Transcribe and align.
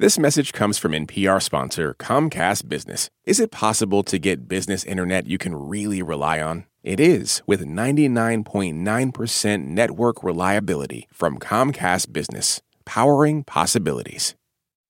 This 0.00 0.18
message 0.18 0.52
comes 0.54 0.78
from 0.78 0.92
NPR 0.92 1.42
sponsor 1.42 1.94
Comcast 1.98 2.70
Business. 2.70 3.10
Is 3.26 3.38
it 3.38 3.50
possible 3.50 4.02
to 4.04 4.18
get 4.18 4.48
business 4.48 4.82
internet 4.82 5.26
you 5.26 5.36
can 5.36 5.54
really 5.54 6.00
rely 6.00 6.40
on? 6.40 6.64
It 6.82 6.98
is 6.98 7.42
with 7.46 7.66
99.9% 7.66 9.66
network 9.66 10.24
reliability 10.24 11.06
from 11.12 11.38
Comcast 11.38 12.14
Business, 12.14 12.62
powering 12.86 13.44
possibilities. 13.44 14.34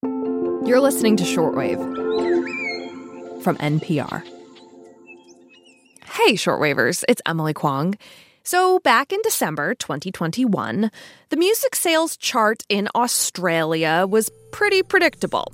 You're 0.05 0.79
listening 0.79 1.17
to 1.17 1.25
Shortwave 1.25 1.83
from 3.43 3.57
NPR. 3.57 4.23
Hey, 6.05 6.35
Shortwavers, 6.35 7.03
it's 7.09 7.21
Emily 7.27 7.53
Kwong. 7.53 7.97
So, 8.51 8.81
back 8.81 9.13
in 9.13 9.21
December 9.23 9.77
2021, 9.77 10.91
the 11.29 11.37
music 11.37 11.77
sales 11.77 12.17
chart 12.17 12.65
in 12.69 12.89
Australia 12.97 14.07
was 14.11 14.29
pretty 14.51 14.83
predictable. 14.83 15.53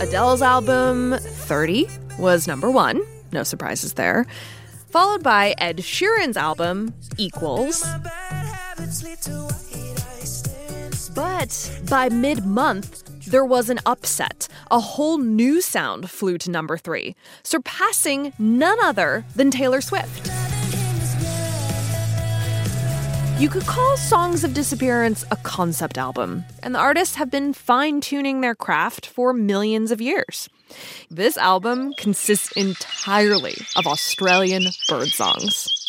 Adele's 0.00 0.40
album 0.40 1.18
30 1.20 1.86
was 2.18 2.48
number 2.48 2.70
one, 2.70 3.02
no 3.32 3.42
surprises 3.42 3.92
there, 3.92 4.24
followed 4.88 5.22
by 5.22 5.54
Ed 5.58 5.76
Sheeran's 5.76 6.38
album 6.38 6.94
Equals. 7.18 7.84
But 11.14 11.80
by 11.90 12.08
mid 12.08 12.46
month, 12.46 13.09
there 13.30 13.44
was 13.44 13.70
an 13.70 13.78
upset. 13.86 14.48
A 14.70 14.80
whole 14.80 15.18
new 15.18 15.60
sound 15.60 16.10
flew 16.10 16.36
to 16.38 16.50
number 16.50 16.76
three, 16.76 17.14
surpassing 17.42 18.32
none 18.38 18.78
other 18.82 19.24
than 19.36 19.50
Taylor 19.50 19.80
Swift. 19.80 20.30
You 23.40 23.48
could 23.48 23.64
call 23.64 23.96
Songs 23.96 24.44
of 24.44 24.52
Disappearance 24.52 25.24
a 25.30 25.36
concept 25.36 25.96
album, 25.96 26.44
and 26.62 26.74
the 26.74 26.78
artists 26.78 27.14
have 27.14 27.30
been 27.30 27.54
fine 27.54 28.02
tuning 28.02 28.42
their 28.42 28.54
craft 28.54 29.06
for 29.06 29.32
millions 29.32 29.90
of 29.90 30.00
years. 30.00 30.48
This 31.10 31.38
album 31.38 31.94
consists 31.96 32.52
entirely 32.52 33.56
of 33.76 33.86
Australian 33.86 34.64
bird 34.88 35.08
songs. 35.08 35.79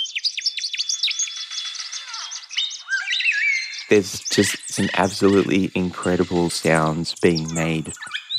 There's 3.91 4.21
just 4.21 4.55
some 4.71 4.87
absolutely 4.93 5.69
incredible 5.75 6.49
sounds 6.49 7.13
being 7.15 7.53
made 7.53 7.91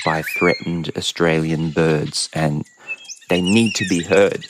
by 0.03 0.23
threatened 0.23 0.91
Australian 0.97 1.73
birds, 1.73 2.31
and 2.33 2.65
they 3.29 3.43
need 3.43 3.75
to 3.75 3.87
be 3.87 4.03
heard. 4.03 4.47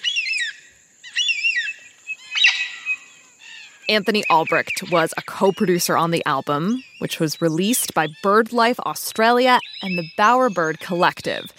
Anthony 3.88 4.22
Albrecht 4.30 4.92
was 4.92 5.12
a 5.16 5.22
co 5.22 5.50
producer 5.50 5.96
on 5.96 6.12
the 6.12 6.24
album, 6.24 6.84
which 7.00 7.18
was 7.18 7.42
released 7.42 7.94
by 7.94 8.06
BirdLife 8.22 8.78
Australia 8.86 9.58
and 9.82 9.98
the 9.98 10.08
Bowerbird 10.16 10.78
Collective, 10.78 11.52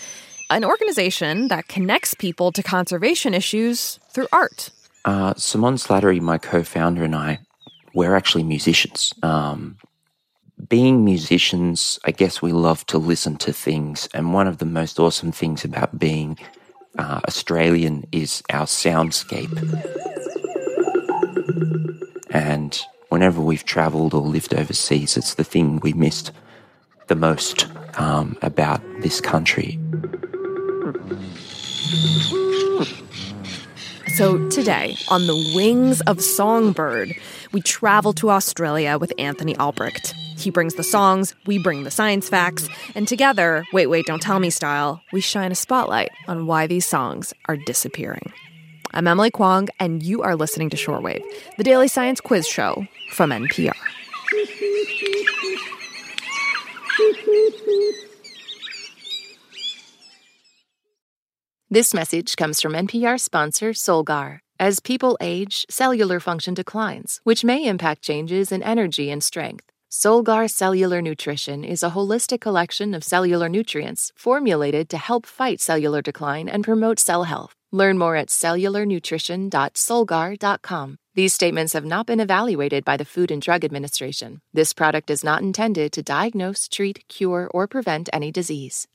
an 0.49 0.63
organization 0.63 1.49
that 1.49 1.67
connects 1.67 2.13
people 2.13 2.53
to 2.53 2.63
conservation 2.63 3.33
issues 3.33 3.99
through 4.13 4.27
art. 4.31 4.69
Uh, 5.03 5.33
Simone 5.35 5.75
Slattery, 5.75 6.21
my 6.21 6.37
co 6.37 6.63
founder, 6.63 7.03
and 7.03 7.13
I, 7.13 7.39
we're 7.93 8.15
actually 8.15 8.43
musicians. 8.43 9.13
Um, 9.23 9.77
being 10.69 11.03
musicians, 11.03 11.99
I 12.05 12.11
guess 12.11 12.41
we 12.41 12.51
love 12.51 12.85
to 12.87 12.97
listen 12.97 13.37
to 13.37 13.53
things. 13.53 14.07
And 14.13 14.33
one 14.33 14.47
of 14.47 14.57
the 14.57 14.65
most 14.65 14.99
awesome 14.99 15.31
things 15.31 15.65
about 15.65 15.99
being 15.99 16.37
uh, 16.97 17.21
Australian 17.27 18.05
is 18.11 18.43
our 18.49 18.65
soundscape. 18.65 19.51
And 22.29 22.79
whenever 23.09 23.41
we've 23.41 23.65
traveled 23.65 24.13
or 24.13 24.21
lived 24.21 24.53
overseas, 24.53 25.17
it's 25.17 25.35
the 25.35 25.43
thing 25.43 25.79
we 25.81 25.93
missed 25.93 26.31
the 27.07 27.15
most 27.15 27.67
um, 27.99 28.37
about 28.41 28.81
this 29.01 29.21
country. 29.21 29.79
So 34.15 34.47
today, 34.49 34.95
on 35.09 35.25
the 35.25 35.53
wings 35.55 36.01
of 36.01 36.21
Songbird, 36.21 37.15
we 37.51 37.61
travel 37.61 38.13
to 38.13 38.29
Australia 38.29 38.99
with 38.99 39.11
Anthony 39.17 39.55
Albrecht. 39.57 40.13
He 40.37 40.51
brings 40.51 40.75
the 40.75 40.83
songs, 40.83 41.33
we 41.47 41.57
bring 41.57 41.83
the 41.83 41.89
science 41.89 42.29
facts, 42.29 42.69
and 42.93 43.07
together, 43.07 43.65
wait, 43.73 43.87
wait, 43.87 44.05
don't 44.05 44.21
tell 44.21 44.39
me 44.39 44.51
style, 44.51 45.01
we 45.11 45.19
shine 45.19 45.51
a 45.51 45.55
spotlight 45.55 46.11
on 46.27 46.45
why 46.45 46.67
these 46.67 46.85
songs 46.85 47.33
are 47.47 47.57
disappearing. 47.57 48.31
I'm 48.93 49.07
Emily 49.07 49.31
Kwong, 49.31 49.69
and 49.79 50.03
you 50.03 50.21
are 50.21 50.35
listening 50.35 50.69
to 50.69 50.77
Shortwave, 50.77 51.23
the 51.57 51.63
daily 51.63 51.87
science 51.87 52.21
quiz 52.21 52.47
show 52.47 52.85
from 53.13 53.31
NPR. 53.31 53.73
This 61.73 61.89
message 61.91 62.35
comes 62.35 62.61
from 62.61 62.73
NPR 62.73 63.19
sponsor 63.19 63.71
Solgar. 63.71 64.41
As 64.59 64.79
people 64.79 65.17
age, 65.19 65.65
cellular 65.71 66.19
function 66.19 66.53
declines, 66.53 67.19
which 67.23 67.43
may 67.43 67.65
impact 67.65 68.03
changes 68.03 68.51
in 68.51 68.61
energy 68.61 69.09
and 69.09 69.23
strength. 69.23 69.71
Solgar 69.91 70.47
Cellular 70.47 71.01
Nutrition 71.01 71.63
is 71.63 71.81
a 71.81 71.89
holistic 71.89 72.41
collection 72.41 72.93
of 72.93 73.03
cellular 73.03 73.49
nutrients 73.49 74.11
formulated 74.15 74.87
to 74.89 74.99
help 74.99 75.25
fight 75.25 75.59
cellular 75.59 76.03
decline 76.03 76.47
and 76.47 76.63
promote 76.63 76.99
cell 76.99 77.23
health. 77.23 77.55
Learn 77.71 77.97
more 77.97 78.15
at 78.15 78.27
cellularnutrition.solgar.com. 78.27 80.97
These 81.15 81.33
statements 81.33 81.73
have 81.73 81.85
not 81.85 82.05
been 82.05 82.19
evaluated 82.19 82.85
by 82.85 82.97
the 82.97 83.05
Food 83.05 83.31
and 83.31 83.41
Drug 83.41 83.65
Administration. 83.65 84.41
This 84.53 84.73
product 84.73 85.09
is 85.09 85.23
not 85.23 85.41
intended 85.41 85.91
to 85.93 86.03
diagnose, 86.03 86.67
treat, 86.67 87.03
cure, 87.07 87.49
or 87.51 87.67
prevent 87.67 88.09
any 88.13 88.31
disease. 88.31 88.87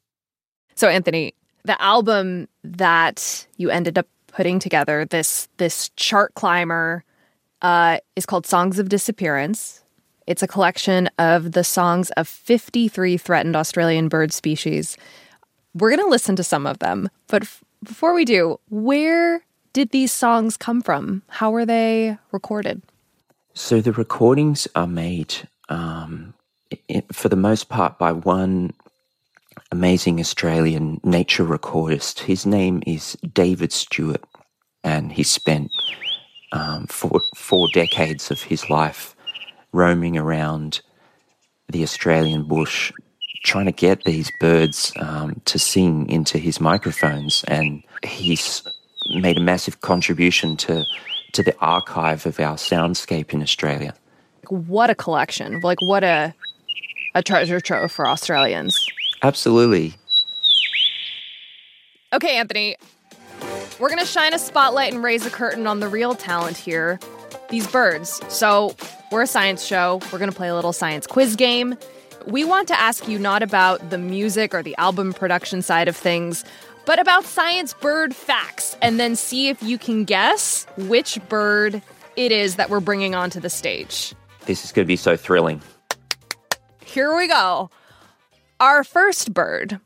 So, 0.77 0.87
Anthony, 0.87 1.35
the 1.65 1.81
album 1.83 2.49
that 2.65 3.47
you 3.57 3.71
ended 3.71 3.99
up 3.99 4.07
putting 4.29 4.59
together, 4.59 5.05
this 5.05 5.49
this 5.57 5.91
chart 5.97 6.35
climber, 6.35 7.05
uh, 7.63 7.99
is 8.17 8.27
called 8.27 8.47
"Songs 8.47 8.79
of 8.79 8.89
Disappearance." 8.89 9.83
It's 10.27 10.43
a 10.43 10.47
collection 10.47 11.09
of 11.19 11.53
the 11.53 11.65
songs 11.65 12.11
of 12.11 12.29
53 12.29 13.17
threatened 13.17 13.57
Australian 13.57 14.09
bird 14.09 14.31
species. 14.31 14.99
We're 15.75 15.89
going 15.89 16.05
to 16.05 16.11
listen 16.11 16.37
to 16.37 16.45
some 16.45 16.67
of 16.67 16.81
them, 16.81 17.09
but 17.29 17.43
f- 17.43 17.65
before 17.83 18.13
we 18.13 18.27
do, 18.27 18.61
where 18.69 19.43
did 19.73 19.91
these 19.91 20.13
songs 20.13 20.59
come 20.59 20.83
from? 20.83 21.23
How 21.29 21.51
were 21.51 21.65
they 21.65 22.19
recorded? 22.31 22.83
So 23.55 23.81
the 23.81 23.93
recordings 23.93 24.69
are 24.75 24.87
made, 24.87 25.35
um, 25.71 26.35
for 27.11 27.31
the 27.31 27.37
most 27.37 27.71
part, 27.71 27.99
by 27.99 28.13
one 28.13 28.75
amazing 29.71 30.21
Australian 30.21 31.01
nature 31.05 31.45
recordist. 31.45 32.21
His 32.21 32.47
name 32.47 32.83
is 32.87 33.17
David 33.33 33.73
Stewart, 33.73 34.25
and 34.83 35.13
he 35.13 35.23
spent 35.23 35.71
um, 36.53 36.87
four, 36.87 37.21
four 37.37 37.69
decades 37.75 38.31
of 38.31 38.43
his 38.43 38.71
life 38.71 39.15
roaming 39.73 40.17
around 40.17 40.81
the 41.69 41.83
Australian 41.83 42.45
bush 42.49 42.93
trying 43.45 43.67
to 43.67 43.73
get 43.73 44.05
these 44.05 44.31
birds 44.41 44.93
um, 44.97 45.41
to 45.45 45.59
sing 45.59 46.09
into 46.11 46.39
his 46.39 46.61
microphones, 46.61 47.45
and 47.47 47.83
he's 48.03 48.63
made 49.15 49.37
a 49.37 49.41
massive 49.41 49.81
contribution 49.81 50.57
to 50.57 50.85
to 51.33 51.43
the 51.43 51.55
archive 51.61 52.25
of 52.25 52.41
our 52.41 52.57
soundscape 52.57 53.35
in 53.35 53.43
Australia. 53.43 53.95
What 54.49 54.89
a 54.91 54.95
collection! 54.95 55.61
Like 55.61 55.81
what 55.83 56.03
a 56.05 56.35
a 57.15 57.23
treasure 57.23 57.61
trove 57.61 57.93
for 57.93 58.07
Australians. 58.07 58.87
Absolutely. 59.23 59.95
Okay, 62.13 62.37
Anthony, 62.37 62.77
we're 63.79 63.89
gonna 63.89 64.07
shine 64.07 64.33
a 64.33 64.39
spotlight 64.39 64.93
and 64.93 65.03
raise 65.03 65.27
a 65.27 65.31
curtain 65.31 65.67
on 65.67 65.81
the 65.81 65.89
real 65.89 66.15
talent 66.15 66.57
here. 66.57 66.99
These 67.51 67.67
birds. 67.67 68.21
So 68.29 68.75
we're 69.11 69.23
a 69.23 69.27
science 69.27 69.65
show. 69.65 70.01
We're 70.13 70.19
gonna 70.19 70.33
play 70.33 70.49
a 70.49 70.55
little 70.55 70.73
science 70.73 71.07
quiz 71.07 71.37
game. 71.37 71.77
We 72.27 72.45
want 72.45 72.69
to 72.69 72.79
ask 72.79 73.09
you 73.09 73.19
not 73.19 73.43
about 73.43 73.91
the 73.91 73.99
music 73.99 74.55
or 74.55 74.63
the 74.63 74.77
album 74.77 75.13
production 75.13 75.63
side 75.63 75.89
of 75.89 75.97
things, 75.97 76.45
but 76.85 76.99
about 76.99 77.25
science 77.25 77.75
bird 77.75 78.15
facts, 78.15 78.77
and 78.81 78.99
then 78.99 79.15
see 79.17 79.49
if 79.49 79.63
you 79.63 79.79
can 79.79 80.05
guess 80.05 80.67
which 80.77 81.19
bird 81.29 81.83
it 82.17 82.33
is 82.33 82.57
that 82.57 82.71
we're 82.71 82.81
bringing 82.81 83.15
onto 83.15 83.41
the 83.41 83.51
stage. 83.51 84.15
This 84.47 84.65
is 84.65 84.73
going 84.73 84.85
to 84.85 84.89
be 84.89 84.97
so 84.97 85.17
thrilling. 85.17 85.61
Here 86.85 87.15
we 87.15 87.29
go. 87.29 87.71
Our 88.61 88.83
first 88.83 89.33
bird, 89.33 89.79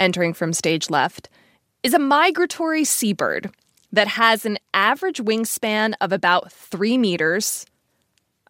entering 0.00 0.34
from 0.34 0.52
stage 0.52 0.90
left, 0.90 1.28
is 1.84 1.94
a 1.94 1.98
migratory 2.00 2.82
seabird 2.82 3.52
that 3.92 4.08
has 4.08 4.44
an 4.44 4.58
average 4.72 5.18
wingspan 5.18 5.94
of 6.00 6.10
about 6.10 6.50
three 6.50 6.98
meters. 6.98 7.66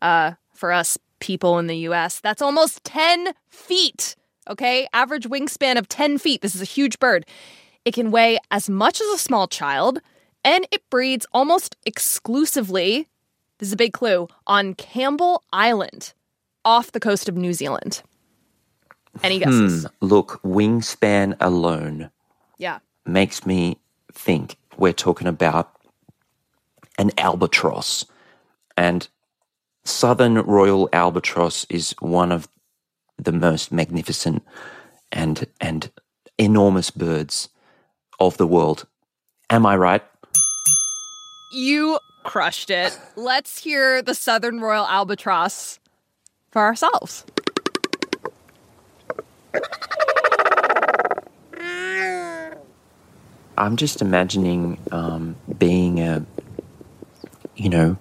Uh, 0.00 0.32
for 0.54 0.72
us 0.72 0.96
people 1.20 1.58
in 1.58 1.66
the 1.66 1.76
US, 1.88 2.20
that's 2.20 2.40
almost 2.40 2.84
10 2.84 3.34
feet. 3.50 4.16
Okay, 4.48 4.88
average 4.94 5.28
wingspan 5.28 5.76
of 5.76 5.88
10 5.88 6.16
feet. 6.16 6.40
This 6.40 6.54
is 6.54 6.62
a 6.62 6.66
huge 6.66 6.98
bird. 6.98 7.26
It 7.84 7.92
can 7.92 8.10
weigh 8.10 8.38
as 8.50 8.70
much 8.70 8.98
as 8.98 9.08
a 9.08 9.18
small 9.18 9.46
child, 9.46 10.00
and 10.42 10.66
it 10.70 10.88
breeds 10.88 11.26
almost 11.34 11.76
exclusively, 11.84 13.08
this 13.58 13.68
is 13.68 13.74
a 13.74 13.76
big 13.76 13.92
clue, 13.92 14.26
on 14.46 14.72
Campbell 14.72 15.42
Island 15.52 16.14
off 16.64 16.92
the 16.92 17.00
coast 17.00 17.28
of 17.28 17.36
New 17.36 17.52
Zealand. 17.52 18.02
Any 19.22 19.38
guesses? 19.38 19.82
Hmm, 19.84 20.06
look, 20.06 20.40
wingspan 20.42 21.36
alone 21.40 22.10
Yeah. 22.58 22.78
makes 23.06 23.46
me 23.46 23.78
think 24.12 24.56
we're 24.76 24.92
talking 24.92 25.26
about 25.26 25.70
an 26.98 27.10
albatross. 27.18 28.04
And 28.76 29.08
southern 29.84 30.34
royal 30.34 30.88
albatross 30.92 31.66
is 31.68 31.94
one 32.00 32.32
of 32.32 32.48
the 33.18 33.32
most 33.32 33.70
magnificent 33.70 34.42
and 35.12 35.46
and 35.60 35.90
enormous 36.38 36.90
birds 36.90 37.48
of 38.18 38.36
the 38.36 38.46
world. 38.46 38.86
Am 39.50 39.64
I 39.66 39.76
right? 39.76 40.02
You 41.52 41.98
crushed 42.24 42.70
it. 42.70 42.98
Let's 43.14 43.58
hear 43.58 44.02
the 44.02 44.14
Southern 44.14 44.60
Royal 44.60 44.86
Albatross 44.86 45.78
for 46.50 46.62
ourselves. 46.62 47.24
I'm 53.56 53.76
just 53.76 54.02
imagining 54.02 54.78
um, 54.90 55.36
being 55.58 56.00
a, 56.00 56.24
you 57.56 57.68
know, 57.68 57.96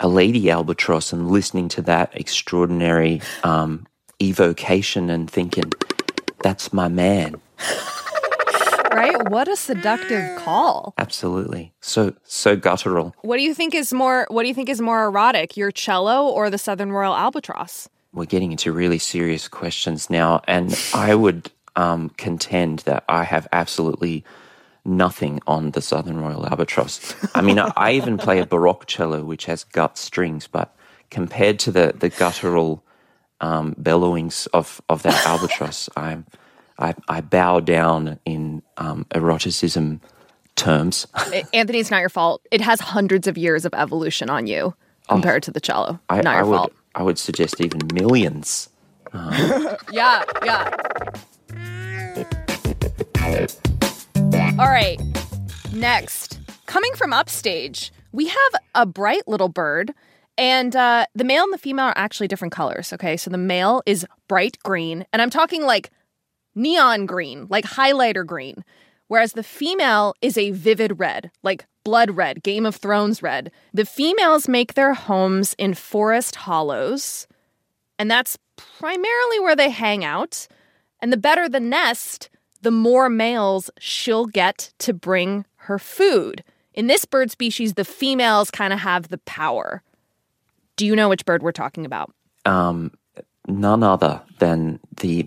a 0.00 0.08
lady 0.08 0.50
albatross 0.50 1.12
and 1.12 1.30
listening 1.30 1.68
to 1.70 1.82
that 1.82 2.10
extraordinary 2.14 3.22
um, 3.42 3.86
evocation 4.20 5.10
and 5.10 5.30
thinking, 5.30 5.72
that's 6.42 6.72
my 6.72 6.88
man. 6.88 7.40
Right? 8.92 9.28
What 9.28 9.48
a 9.48 9.56
seductive 9.56 10.38
call. 10.38 10.94
Absolutely. 10.98 11.72
So, 11.80 12.14
so 12.22 12.54
guttural. 12.54 13.14
What 13.22 13.38
do 13.38 13.42
you 13.42 13.54
think 13.54 13.74
is 13.74 13.92
more 13.92 14.26
what 14.30 14.42
do 14.42 14.48
you 14.48 14.54
think 14.54 14.68
is 14.68 14.80
more 14.80 15.04
erotic, 15.06 15.56
your 15.56 15.72
cello 15.72 16.28
or 16.28 16.48
the 16.48 16.58
Southern 16.58 16.92
Royal 16.92 17.14
Albatross? 17.14 17.88
We're 18.14 18.26
getting 18.26 18.52
into 18.52 18.72
really 18.72 18.98
serious 18.98 19.48
questions 19.48 20.08
now. 20.08 20.40
And 20.46 20.78
I 20.94 21.14
would 21.14 21.50
um, 21.76 22.10
contend 22.10 22.80
that 22.80 23.04
I 23.08 23.24
have 23.24 23.48
absolutely 23.52 24.24
nothing 24.84 25.40
on 25.46 25.72
the 25.72 25.82
Southern 25.82 26.20
Royal 26.20 26.46
Albatross. 26.46 27.14
I 27.34 27.42
mean, 27.42 27.58
I, 27.58 27.72
I 27.76 27.92
even 27.92 28.16
play 28.18 28.38
a 28.38 28.46
Baroque 28.46 28.86
cello, 28.86 29.24
which 29.24 29.46
has 29.46 29.64
gut 29.64 29.98
strings, 29.98 30.46
but 30.46 30.76
compared 31.10 31.58
to 31.60 31.72
the, 31.72 31.94
the 31.98 32.08
guttural 32.08 32.84
um, 33.40 33.74
bellowings 33.76 34.46
of, 34.52 34.80
of 34.88 35.02
that 35.02 35.26
albatross, 35.26 35.88
I'm, 35.96 36.26
I, 36.78 36.94
I 37.08 37.20
bow 37.20 37.60
down 37.60 38.18
in 38.24 38.62
um, 38.76 39.06
eroticism 39.14 40.00
terms. 40.54 41.06
Anthony, 41.52 41.80
it's 41.80 41.90
not 41.90 42.00
your 42.00 42.08
fault. 42.08 42.42
It 42.50 42.60
has 42.60 42.80
hundreds 42.80 43.26
of 43.26 43.36
years 43.36 43.64
of 43.64 43.74
evolution 43.74 44.30
on 44.30 44.46
you 44.46 44.74
compared 45.08 45.42
to 45.44 45.50
the 45.50 45.60
cello. 45.60 45.98
I, 46.08 46.20
not 46.20 46.34
I 46.34 46.38
your 46.38 46.46
would, 46.46 46.56
fault. 46.56 46.72
I 46.94 47.02
would 47.02 47.18
suggest 47.18 47.60
even 47.60 47.80
millions. 47.92 48.68
Yeah, 49.92 50.24
yeah. 50.44 50.76
All 54.58 54.68
right. 54.68 55.00
Next, 55.72 56.40
coming 56.66 56.92
from 56.94 57.12
upstage, 57.12 57.92
we 58.12 58.26
have 58.26 58.60
a 58.74 58.86
bright 58.86 59.26
little 59.28 59.48
bird, 59.48 59.92
and 60.36 60.74
uh, 60.74 61.06
the 61.14 61.24
male 61.24 61.44
and 61.44 61.52
the 61.52 61.58
female 61.58 61.86
are 61.86 61.94
actually 61.96 62.26
different 62.28 62.52
colors. 62.52 62.92
Okay, 62.92 63.16
so 63.16 63.30
the 63.30 63.38
male 63.38 63.82
is 63.86 64.04
bright 64.26 64.58
green, 64.64 65.06
and 65.12 65.22
I'm 65.22 65.30
talking 65.30 65.62
like 65.62 65.90
neon 66.56 67.06
green, 67.06 67.46
like 67.48 67.64
highlighter 67.64 68.26
green, 68.26 68.64
whereas 69.08 69.32
the 69.32 69.42
female 69.42 70.14
is 70.20 70.36
a 70.38 70.50
vivid 70.52 70.98
red, 70.98 71.30
like 71.42 71.66
blood 71.84 72.12
red, 72.12 72.42
Game 72.42 72.64
of 72.66 72.76
Thrones 72.76 73.22
red. 73.22 73.50
The 73.72 73.84
females 73.84 74.48
make 74.48 74.74
their 74.74 74.94
homes 74.94 75.54
in 75.58 75.74
forest 75.74 76.36
hollows, 76.36 77.26
and 77.98 78.10
that's 78.10 78.38
primarily 78.56 79.40
where 79.40 79.56
they 79.56 79.70
hang 79.70 80.04
out. 80.04 80.46
And 81.00 81.12
the 81.12 81.18
better 81.18 81.48
the 81.48 81.60
nest, 81.60 82.30
the 82.62 82.70
more 82.70 83.08
males 83.10 83.70
she'll 83.78 84.26
get 84.26 84.72
to 84.78 84.94
bring 84.94 85.44
her 85.56 85.78
food. 85.78 86.42
In 86.72 86.86
this 86.86 87.04
bird 87.04 87.30
species, 87.30 87.74
the 87.74 87.84
females 87.84 88.50
kind 88.50 88.72
of 88.72 88.80
have 88.80 89.08
the 89.08 89.18
power. 89.18 89.82
Do 90.76 90.86
you 90.86 90.96
know 90.96 91.08
which 91.08 91.24
bird 91.24 91.42
we're 91.42 91.52
talking 91.52 91.84
about? 91.86 92.12
um, 92.46 92.90
none 93.46 93.82
other 93.82 94.22
than 94.38 94.80
the 94.96 95.26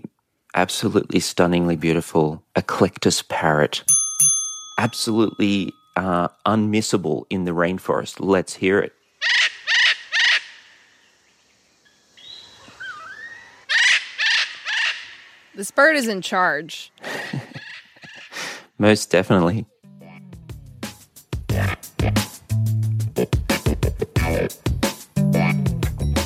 absolutely 0.54 1.20
stunningly 1.20 1.76
beautiful 1.76 2.42
Eclectus 2.56 3.26
parrot. 3.28 3.84
Absolutely 4.78 5.72
uh, 5.96 6.28
unmissable 6.46 7.24
in 7.30 7.44
the 7.44 7.50
rainforest. 7.50 8.16
Let's 8.20 8.54
hear 8.54 8.78
it. 8.78 8.92
This 15.54 15.72
bird 15.72 15.96
is 15.96 16.06
in 16.06 16.22
charge. 16.22 16.92
Most 18.78 19.10
definitely. 19.10 19.66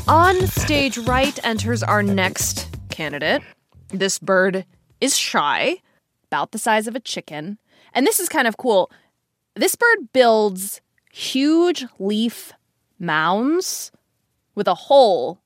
On 0.06 0.46
stage 0.48 0.98
right 0.98 1.38
enters 1.42 1.82
our 1.82 2.02
next 2.02 2.68
candidate. 2.90 3.40
This 3.92 4.18
bird 4.18 4.64
is 5.00 5.16
shy, 5.16 5.76
about 6.28 6.52
the 6.52 6.58
size 6.58 6.86
of 6.86 6.96
a 6.96 7.00
chicken. 7.00 7.58
And 7.92 8.06
this 8.06 8.18
is 8.18 8.28
kind 8.28 8.48
of 8.48 8.56
cool. 8.56 8.90
This 9.54 9.74
bird 9.74 10.12
builds 10.14 10.80
huge 11.12 11.84
leaf 11.98 12.52
mounds 12.98 13.92
with 14.54 14.66
a 14.66 14.74
hole 14.74 15.40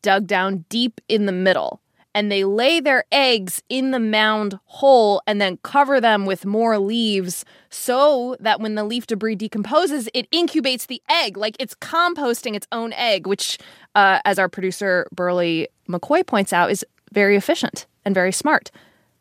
dug 0.00 0.26
down 0.26 0.64
deep 0.70 1.02
in 1.08 1.26
the 1.26 1.32
middle. 1.32 1.82
And 2.14 2.32
they 2.32 2.44
lay 2.44 2.80
their 2.80 3.04
eggs 3.12 3.62
in 3.68 3.90
the 3.90 3.98
mound 3.98 4.58
hole 4.64 5.20
and 5.26 5.38
then 5.38 5.58
cover 5.58 6.00
them 6.00 6.24
with 6.24 6.46
more 6.46 6.78
leaves 6.78 7.44
so 7.68 8.38
that 8.40 8.58
when 8.58 8.74
the 8.74 8.84
leaf 8.84 9.06
debris 9.06 9.34
decomposes, 9.34 10.08
it 10.14 10.30
incubates 10.30 10.86
the 10.86 11.02
egg. 11.10 11.36
Like 11.36 11.56
it's 11.60 11.74
composting 11.74 12.54
its 12.54 12.66
own 12.72 12.94
egg, 12.94 13.26
which, 13.26 13.58
uh, 13.94 14.20
as 14.24 14.38
our 14.38 14.48
producer 14.48 15.06
Berly 15.14 15.66
McCoy 15.90 16.26
points 16.26 16.54
out, 16.54 16.70
is 16.70 16.86
very 17.16 17.34
efficient 17.34 17.86
and 18.04 18.14
very 18.14 18.30
smart. 18.30 18.70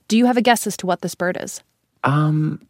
Do 0.10 0.18
you 0.18 0.26
have 0.26 0.36
a 0.36 0.42
guess 0.42 0.68
as 0.68 0.76
to 0.78 0.86
what 0.86 1.00
this 1.02 1.16
bird 1.16 1.38
is? 1.40 1.64
Um, 2.04 2.68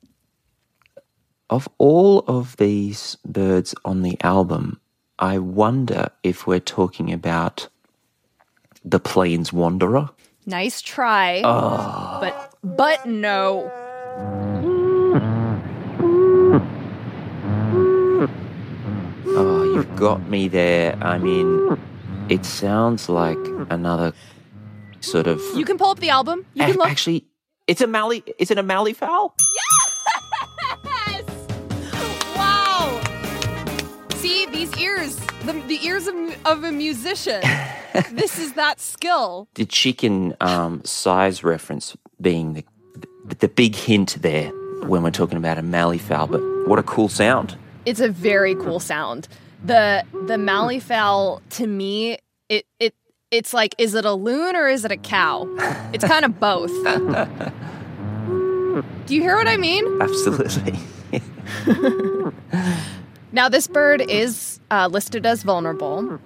of 1.50 1.68
all 1.80 2.20
of 2.28 2.56
these 2.58 3.18
birds 3.26 3.74
on 3.84 4.04
the 4.04 4.18
album, 4.22 4.80
I 5.18 5.40
wonder 5.40 6.10
if 6.22 6.46
we're 6.46 6.60
talking 6.60 7.12
about 7.12 7.68
the 8.86 9.00
Plains 9.00 9.52
Wanderer. 9.52 10.12
Nice 10.46 10.80
try. 10.80 11.42
But 11.42 12.54
but 12.64 13.08
no. 13.08 13.72
Oh, 19.38 19.64
you've 19.74 19.96
got 19.96 20.30
me 20.30 20.48
there. 20.48 20.96
I 21.02 21.18
mean, 21.18 21.78
it 22.30 22.46
sounds 22.46 23.10
like 23.10 23.40
another 23.72 24.14
sort 25.06 25.28
of. 25.28 25.42
You 25.56 25.66
can 25.66 25.78
pull 25.78 25.90
up 25.90 26.00
the 26.00 26.10
album. 26.10 26.46
You 26.54 26.66
can 26.66 26.76
look. 26.76 26.88
Actually, 26.90 27.26
it's 27.68 27.82
a 27.82 27.88
Mallee. 27.88 28.24
Is 28.40 28.52
it 28.52 28.58
a 28.58 28.64
malleefowl? 28.64 29.32
Yes! 29.56 29.92
Wow! 32.36 33.02
See 34.16 34.46
these 34.48 34.76
ears, 34.78 35.16
the, 35.46 35.54
the 35.68 35.80
ears 35.86 36.06
of, 36.08 36.16
of 36.46 36.64
a 36.66 36.72
musician. 36.72 37.42
this 38.12 38.38
is 38.38 38.54
that 38.54 38.80
skill. 38.82 39.48
The 39.56 39.66
chicken 39.66 40.36
um, 40.42 40.84
size 40.84 41.44
reference 41.44 41.96
being 42.20 42.54
the, 42.54 42.66
the 43.28 43.36
the 43.36 43.48
big 43.48 43.76
hint 43.76 44.18
there 44.22 44.50
when 44.86 45.02
we're 45.02 45.12
talking 45.12 45.38
about 45.38 45.58
a 45.58 45.62
malleefowl. 45.62 46.30
But 46.30 46.42
what 46.68 46.78
a 46.78 46.84
cool 46.84 47.08
sound! 47.10 47.58
It's 47.86 48.02
a 48.02 48.10
very 48.10 48.54
cool 48.56 48.80
sound. 48.80 49.28
The 49.64 50.04
the 50.12 50.36
malleefowl 50.36 51.42
to 51.52 51.68
me, 51.68 52.18
it 52.50 52.66
it 52.80 52.94
it's 53.32 53.54
like, 53.54 53.76
is 53.78 53.96
it 53.96 54.06
a 54.06 54.14
loon 54.14 54.56
or 54.56 54.68
is 54.68 54.86
it 54.86 54.92
a 54.92 54.98
cow? 54.98 55.48
It's 55.94 56.06
kind 56.06 56.26
of 56.26 56.40
both. 56.40 56.72
Do 59.06 59.16
you 59.16 59.22
hear 59.22 59.36
what 59.36 59.48
I 59.48 59.58
mean? 59.58 60.02
Absolutely. 60.02 60.80
Now, 63.36 63.50
this 63.50 63.68
bird 63.68 64.00
is 64.00 64.62
uh, 64.72 64.88
listed 64.90 65.26
as 65.26 65.44
vulnerable, 65.44 66.22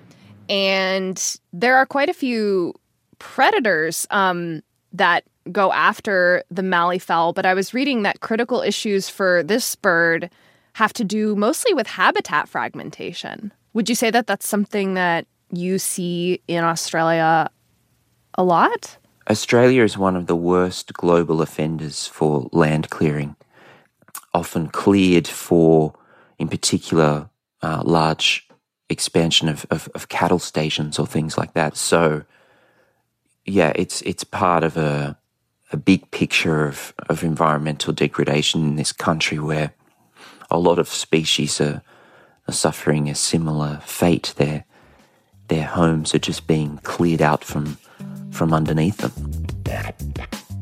and 0.48 1.40
there 1.52 1.76
are 1.76 1.88
quite 1.88 2.08
a 2.08 2.14
few 2.14 2.76
predators 3.18 4.06
um, 4.12 4.62
that 4.94 5.24
go 5.52 5.74
after 5.74 6.44
the 6.52 6.62
malleefowl. 6.62 7.34
But 7.34 7.48
I 7.48 7.56
was 7.56 7.74
reading 7.74 8.04
that 8.04 8.20
critical 8.20 8.62
issues 8.62 9.10
for 9.10 9.42
this 9.42 9.76
bird 9.76 10.30
have 10.74 10.94
to 10.94 11.04
do 11.04 11.36
mostly 11.36 11.74
with 11.74 11.88
habitat 11.88 12.48
fragmentation. 12.48 13.52
Would 13.74 13.90
you 13.90 13.96
say 13.96 14.12
that 14.12 14.28
that's 14.28 14.48
something 14.48 14.94
that 14.94 15.26
you 15.52 15.80
see 15.80 16.42
in 16.48 16.64
Australia 16.64 17.50
a 18.36 18.44
lot? 18.44 18.98
Australia 19.30 19.84
is 19.84 19.98
one 19.98 20.16
of 20.16 20.28
the 20.28 20.36
worst 20.36 20.94
global 20.94 21.42
offenders 21.42 22.08
for 22.08 22.50
land 22.52 22.90
clearing, 22.90 23.36
often 24.34 24.68
cleared 24.68 25.28
for, 25.28 25.94
in 26.38 26.48
particular, 26.48 27.30
uh, 27.62 27.84
large 27.86 28.48
expansion 28.90 29.48
of, 29.48 29.66
of, 29.70 29.88
of 29.94 30.10
cattle 30.10 30.40
stations 30.40 30.98
or 30.98 31.06
things 31.06 31.38
like 31.38 31.54
that. 31.54 31.78
So, 31.78 32.24
yeah, 33.46 33.72
it's 33.76 34.02
it's 34.02 34.24
part 34.24 34.64
of 34.64 34.78
a 34.78 35.18
a 35.72 35.78
big 35.78 36.10
picture 36.12 36.66
of, 36.68 36.94
of 37.10 37.24
environmental 37.24 37.94
degradation 37.94 38.64
in 38.64 38.76
this 38.76 38.92
country 38.92 39.38
where 39.38 39.74
a 40.50 40.58
lot 40.58 40.80
of 40.80 40.90
species 40.90 41.62
are, 41.62 41.84
are 42.48 42.54
suffering 42.54 43.08
a 43.08 43.16
similar 43.16 43.80
fate. 43.86 44.34
Their 44.38 44.66
their 45.50 45.66
homes 45.66 46.16
are 46.16 46.20
just 46.20 46.48
being 46.48 46.78
cleared 46.84 47.22
out 47.22 47.44
from 47.44 47.78
from 48.32 48.54
underneath 48.54 48.98
them. 48.98 49.46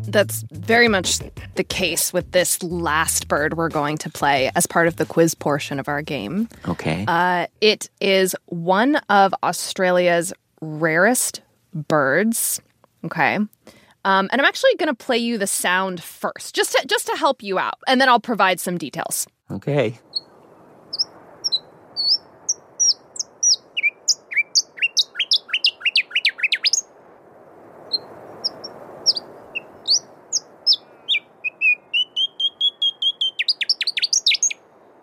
That's 0.09 0.43
very 0.51 0.87
much 0.87 1.19
the 1.55 1.63
case 1.65 2.13
with 2.13 2.31
this 2.31 2.63
last 2.63 3.27
bird 3.27 3.57
we're 3.57 3.69
going 3.69 3.97
to 3.99 4.09
play 4.09 4.49
as 4.55 4.65
part 4.65 4.87
of 4.87 4.95
the 4.95 5.05
quiz 5.05 5.35
portion 5.35 5.79
of 5.79 5.89
our 5.89 6.01
game. 6.01 6.47
Okay. 6.67 7.03
Uh, 7.07 7.47
it 7.59 7.89
is 7.99 8.33
one 8.45 8.95
of 9.09 9.33
Australia's 9.43 10.33
rarest 10.61 11.41
birds. 11.73 12.61
Okay. 13.03 13.35
Um, 13.35 14.29
and 14.31 14.39
I'm 14.39 14.45
actually 14.45 14.75
going 14.75 14.87
to 14.87 14.95
play 14.95 15.17
you 15.17 15.37
the 15.37 15.47
sound 15.47 16.01
first, 16.01 16.55
just 16.55 16.71
to, 16.71 16.87
just 16.87 17.07
to 17.07 17.17
help 17.17 17.43
you 17.43 17.59
out, 17.59 17.77
and 17.85 17.99
then 17.99 18.07
I'll 18.07 18.21
provide 18.21 18.61
some 18.61 18.77
details. 18.77 19.27
okay. 19.51 19.99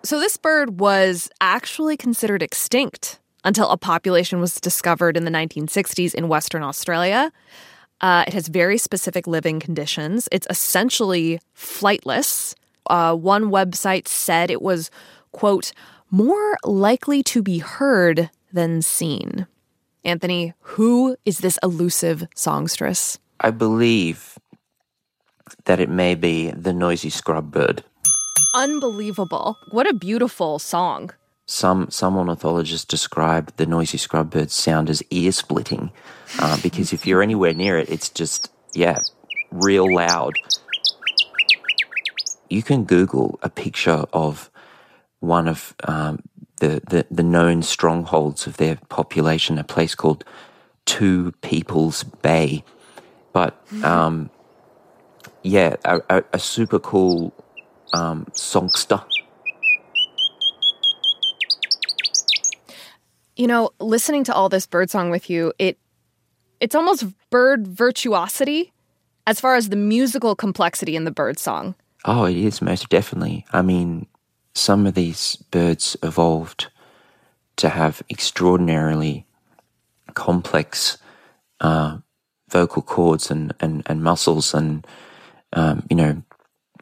So, 0.05 0.21
this 0.21 0.37
bird 0.37 0.81
was 0.81 1.31
actually 1.41 1.97
considered 1.97 2.43
extinct 2.43 3.21
until 3.43 3.71
a 3.71 3.79
population 3.79 4.39
was 4.39 4.61
discovered 4.61 5.17
in 5.17 5.25
the 5.25 5.31
1960s 5.31 6.15
in 6.15 6.29
Western 6.29 6.63
Australia. 6.63 7.33
Uh, 8.03 8.25
it 8.27 8.35
has 8.35 8.49
very 8.49 8.77
specific 8.77 9.27
living 9.27 9.61
conditions. 9.61 10.29
It's 10.31 10.47
essentially 10.51 11.41
flightless. 11.57 12.55
Uh, 12.87 13.15
one 13.15 13.45
website 13.45 14.07
said 14.07 14.51
it 14.51 14.61
was, 14.61 14.91
quote, 15.33 15.73
more 16.11 16.59
likely 16.65 17.23
to 17.23 17.43
be 17.43 17.59
heard 17.59 18.29
than 18.53 18.83
seen. 18.83 19.47
Anthony, 20.05 20.53
who 20.61 21.17
is 21.25 21.39
this 21.39 21.59
elusive 21.63 22.29
songstress? 22.35 23.19
I 23.41 23.51
believe 23.51 24.39
that 25.65 25.81
it 25.81 25.89
may 25.89 26.15
be 26.15 26.51
the 26.51 26.75
noisy 26.75 27.09
scrub 27.09 27.51
bird. 27.51 27.85
Unbelievable. 28.55 29.59
What 29.71 29.91
a 29.91 29.93
beautiful 29.93 30.61
song. 30.61 31.11
Some 31.47 31.91
some 31.91 32.17
ornithologists 32.17 32.87
describe 32.87 33.53
the 33.57 33.67
noisy 33.67 33.99
scrub 33.99 34.31
bird's 34.31 34.55
sound 34.55 34.89
as 34.89 35.03
ear 35.11 35.33
splitting, 35.33 35.91
uh, 36.39 36.57
because 36.63 36.93
if 36.93 37.05
you're 37.05 37.21
anywhere 37.21 37.53
near 37.53 37.77
it, 37.77 37.91
it's 37.91 38.09
just 38.09 38.51
yeah, 38.73 39.01
real 39.51 39.93
loud. 39.93 40.35
You 42.49 42.63
can 42.63 42.85
Google 42.85 43.41
a 43.43 43.51
picture 43.51 44.05
of 44.13 44.51
one 45.19 45.49
of 45.49 45.75
um, 45.85 46.23
the, 46.61 46.81
the 46.89 47.07
the 47.11 47.25
known 47.25 47.63
strongholds 47.63 48.47
of 48.47 48.57
their 48.57 48.77
population, 48.89 49.59
a 49.59 49.65
place 49.65 49.97
called 49.97 50.25
Two 50.87 51.33
People's 51.43 52.05
Bay, 52.05 52.65
but 53.33 53.61
um, 53.83 54.31
yeah, 55.43 55.77
a, 55.85 56.01
a, 56.09 56.25
a 56.35 56.39
super 56.39 56.79
cool 56.79 57.35
um, 57.93 58.27
songster. 58.33 59.01
You 63.37 63.47
know, 63.47 63.71
listening 63.81 64.25
to 64.25 64.35
all 64.35 64.49
this 64.49 64.67
birdsong 64.67 65.11
with 65.11 65.29
you, 65.29 65.53
it 65.59 65.79
it's 66.61 66.75
almost 66.75 67.05
bird 67.31 67.67
virtuosity 67.67 68.73
as 69.27 69.41
far 69.41 69.57
as 69.57 69.69
the 69.69 69.77
musical 69.77 70.35
complexity 70.37 70.97
in 70.97 71.05
the 71.05 71.11
bird 71.11 71.39
song. 71.39 71.75
Oh, 72.05 72.25
it 72.25 72.37
is 72.37 72.63
most 72.63 72.89
definitely. 72.89 73.45
I 73.53 73.63
mean, 73.63 74.07
some 74.55 74.87
of 74.87 74.95
these 74.95 75.37
birds 75.51 75.97
evolved 76.03 76.69
to 77.57 77.69
have 77.69 78.03
extraordinarily 78.11 79.27
complex 80.15 80.99
uh, 81.61 81.99
vocal 82.49 82.83
cords 82.83 83.31
and, 83.31 83.55
and, 83.61 83.83
and 83.87 84.03
muscles, 84.03 84.55
and 84.55 84.87
um, 85.55 85.87
you 85.89 85.97
know, 85.97 86.23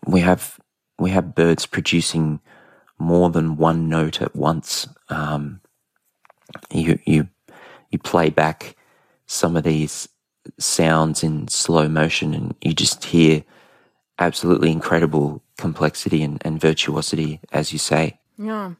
we 0.07 0.21
have 0.21 0.59
we 0.99 1.11
have 1.11 1.35
birds 1.35 1.67
producing 1.67 2.41
more 2.99 3.31
than 3.31 3.57
one 3.57 3.89
note 3.89 4.23
at 4.23 4.37
once. 4.37 4.89
Um, 5.09 5.61
you 6.71 6.99
you 7.05 7.29
you 7.91 7.99
play 7.99 8.31
back 8.31 8.77
some 9.27 9.57
of 9.57 9.65
these 9.65 10.09
sounds 10.59 11.23
in 11.23 11.49
slow 11.49 11.89
motion, 11.89 12.35
and 12.35 12.55
you 12.61 12.73
just 12.75 13.05
hear 13.05 13.45
absolutely 14.19 14.71
incredible 14.71 15.43
complexity 15.59 16.23
and, 16.23 16.41
and 16.45 16.61
virtuosity, 16.61 17.41
as 17.53 17.73
you 17.73 17.79
say. 17.79 18.19
Yeah. 18.39 18.73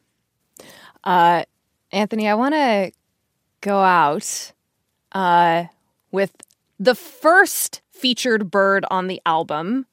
Uh, 1.03 1.43
Anthony, 1.91 2.27
I 2.27 2.35
want 2.35 2.53
to 2.53 2.91
go 3.61 3.79
out 3.79 4.51
uh, 5.11 5.65
with 6.11 6.31
the 6.79 6.95
first 6.95 7.81
featured 7.91 8.51
bird 8.51 8.85
on 8.89 9.07
the 9.07 9.21
album, 9.25 9.85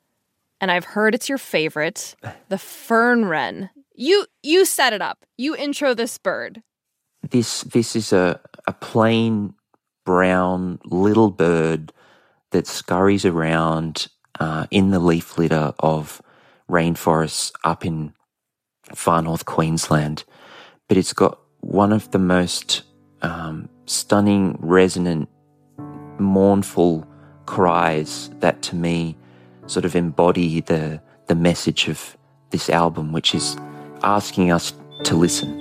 and 0.60 0.70
I've 0.70 0.84
heard 0.84 1.14
it's 1.14 1.28
your 1.28 1.38
favorite, 1.38 2.14
the 2.48 2.58
fern 2.58 3.24
wren. 3.24 3.70
You 3.94 4.26
you 4.42 4.64
set 4.64 4.92
it 4.92 5.02
up. 5.02 5.24
You 5.36 5.56
intro 5.56 5.94
this 5.94 6.18
bird. 6.18 6.62
This 7.28 7.62
this 7.62 7.96
is 7.96 8.12
a 8.12 8.40
a 8.66 8.72
plain 8.72 9.54
brown 10.04 10.78
little 10.84 11.30
bird 11.30 11.92
that 12.50 12.66
scurries 12.66 13.24
around 13.24 14.08
uh, 14.38 14.66
in 14.70 14.90
the 14.90 14.98
leaf 14.98 15.38
litter 15.38 15.72
of 15.78 16.22
rainforests 16.68 17.52
up 17.64 17.84
in 17.84 18.12
far 18.94 19.22
north 19.22 19.44
Queensland, 19.44 20.24
but 20.88 20.96
it's 20.96 21.12
got 21.12 21.38
one 21.60 21.92
of 21.92 22.10
the 22.10 22.18
most 22.18 22.82
um, 23.22 23.68
stunning, 23.86 24.56
resonant, 24.60 25.28
mournful 26.18 27.06
cries 27.46 28.30
that 28.40 28.62
to 28.62 28.76
me 28.76 29.16
sort 29.70 29.84
of 29.84 29.94
embody 29.94 30.60
the 30.60 31.00
the 31.28 31.34
message 31.36 31.88
of 31.88 32.16
this 32.50 32.68
album, 32.68 33.12
which 33.12 33.34
is 33.34 33.56
asking 34.02 34.50
us 34.50 34.72
to 35.04 35.14
listen. 35.14 35.60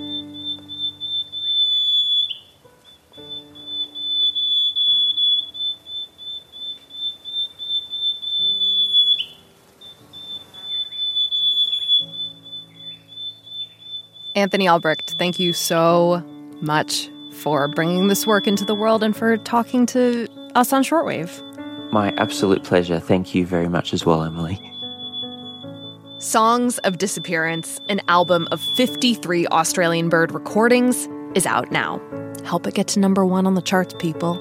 Anthony 14.34 14.66
Albrecht, 14.66 15.10
thank 15.18 15.38
you 15.38 15.52
so 15.52 16.24
much 16.60 17.08
for 17.32 17.68
bringing 17.68 18.08
this 18.08 18.26
work 18.26 18.46
into 18.46 18.64
the 18.64 18.74
world 18.74 19.02
and 19.02 19.16
for 19.16 19.36
talking 19.36 19.86
to 19.86 20.26
us 20.54 20.72
on 20.72 20.82
shortwave. 20.82 21.49
My 21.92 22.14
absolute 22.16 22.62
pleasure. 22.62 23.00
Thank 23.00 23.34
you 23.34 23.46
very 23.46 23.68
much 23.68 23.92
as 23.92 24.06
well, 24.06 24.22
Emily. 24.22 24.60
Songs 26.18 26.78
of 26.78 26.98
Disappearance, 26.98 27.80
an 27.88 28.00
album 28.06 28.46
of 28.52 28.60
53 28.60 29.46
Australian 29.48 30.08
bird 30.08 30.32
recordings, 30.32 31.08
is 31.34 31.46
out 31.46 31.72
now. 31.72 32.00
Help 32.44 32.66
it 32.66 32.74
get 32.74 32.88
to 32.88 33.00
number 33.00 33.24
one 33.24 33.46
on 33.46 33.54
the 33.54 33.62
charts, 33.62 33.94
people. 33.98 34.34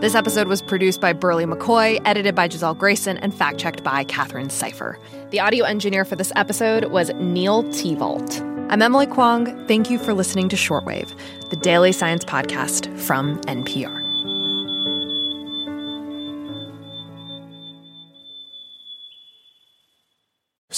This 0.00 0.14
episode 0.14 0.46
was 0.46 0.62
produced 0.62 1.00
by 1.00 1.12
Berly 1.12 1.52
McCoy, 1.52 2.00
edited 2.06 2.34
by 2.34 2.48
Gisele 2.48 2.74
Grayson, 2.74 3.18
and 3.18 3.34
fact 3.34 3.58
checked 3.58 3.82
by 3.82 4.04
Katherine 4.04 4.48
Cipher. 4.50 4.98
The 5.30 5.40
audio 5.40 5.64
engineer 5.64 6.04
for 6.04 6.16
this 6.16 6.32
episode 6.36 6.86
was 6.86 7.10
Neil 7.16 7.64
Tevault. 7.64 8.40
I'm 8.70 8.80
Emily 8.80 9.06
Kwong. 9.06 9.66
Thank 9.66 9.90
you 9.90 9.98
for 9.98 10.14
listening 10.14 10.48
to 10.50 10.56
Shortwave, 10.56 11.12
the 11.50 11.56
daily 11.56 11.92
science 11.92 12.24
podcast 12.24 12.96
from 12.98 13.40
NPR. 13.42 14.09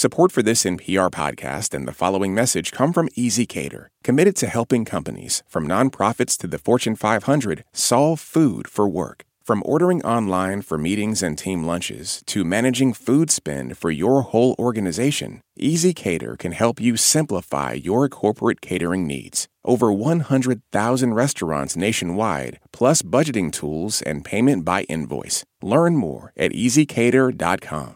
Support 0.03 0.33
for 0.33 0.43
this 0.43 0.65
NPR 0.65 1.09
podcast 1.09 1.73
and 1.73 1.87
the 1.87 1.93
following 1.93 2.35
message 2.35 2.73
come 2.73 2.91
from 2.91 3.07
ezCater, 3.15 3.87
committed 4.03 4.35
to 4.35 4.47
helping 4.47 4.83
companies, 4.83 5.43
from 5.47 5.65
nonprofits 5.65 6.37
to 6.39 6.45
the 6.45 6.57
Fortune 6.57 6.97
500, 6.97 7.63
solve 7.71 8.19
food 8.19 8.67
for 8.67 8.85
work. 8.85 9.23
From 9.45 9.63
ordering 9.65 10.03
online 10.03 10.61
for 10.61 10.77
meetings 10.77 11.23
and 11.23 11.37
team 11.37 11.63
lunches 11.63 12.21
to 12.25 12.43
managing 12.43 12.91
food 12.91 13.31
spend 13.31 13.77
for 13.77 13.91
your 13.91 14.23
whole 14.23 14.57
organization, 14.59 15.39
ezCater 15.57 16.37
can 16.37 16.51
help 16.51 16.81
you 16.81 16.97
simplify 16.97 17.71
your 17.71 18.09
corporate 18.09 18.59
catering 18.59 19.07
needs. 19.07 19.47
Over 19.63 19.93
100,000 19.93 21.13
restaurants 21.13 21.77
nationwide, 21.77 22.59
plus 22.73 23.03
budgeting 23.03 23.53
tools 23.53 24.01
and 24.01 24.25
payment 24.25 24.65
by 24.65 24.81
invoice. 24.89 25.45
Learn 25.61 25.95
more 25.95 26.33
at 26.35 26.51
ezcater.com. 26.51 27.95